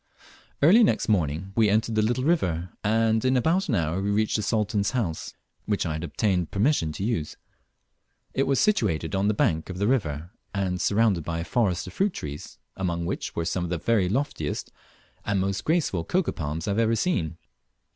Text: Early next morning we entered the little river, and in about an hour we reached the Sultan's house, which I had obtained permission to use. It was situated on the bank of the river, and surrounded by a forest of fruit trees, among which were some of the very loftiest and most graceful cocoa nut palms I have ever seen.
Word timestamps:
Early 0.63 0.83
next 0.83 1.09
morning 1.09 1.53
we 1.55 1.69
entered 1.69 1.93
the 1.93 2.01
little 2.01 2.23
river, 2.23 2.69
and 2.83 3.23
in 3.23 3.37
about 3.37 3.69
an 3.69 3.75
hour 3.75 4.01
we 4.01 4.09
reached 4.09 4.35
the 4.35 4.41
Sultan's 4.41 4.89
house, 4.97 5.35
which 5.67 5.85
I 5.85 5.93
had 5.93 6.03
obtained 6.03 6.49
permission 6.49 6.91
to 6.93 7.03
use. 7.03 7.37
It 8.33 8.47
was 8.47 8.59
situated 8.59 9.13
on 9.13 9.27
the 9.27 9.35
bank 9.35 9.69
of 9.69 9.77
the 9.77 9.85
river, 9.85 10.31
and 10.55 10.81
surrounded 10.81 11.23
by 11.23 11.37
a 11.37 11.43
forest 11.43 11.85
of 11.85 11.93
fruit 11.93 12.13
trees, 12.13 12.57
among 12.75 13.05
which 13.05 13.35
were 13.35 13.45
some 13.45 13.63
of 13.63 13.69
the 13.69 13.77
very 13.77 14.09
loftiest 14.09 14.71
and 15.23 15.39
most 15.39 15.63
graceful 15.65 16.03
cocoa 16.03 16.31
nut 16.31 16.35
palms 16.35 16.67
I 16.67 16.71
have 16.71 16.79
ever 16.79 16.95
seen. 16.95 17.37